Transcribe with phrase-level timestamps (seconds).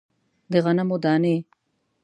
[0.51, 1.35] د غنمو دانې